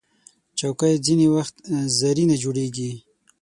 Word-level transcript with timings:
چوکۍ 0.59 0.93
ځینې 1.05 1.27
وخت 1.35 1.55
زرینه 1.99 2.35
جوړیږي. 2.43 2.91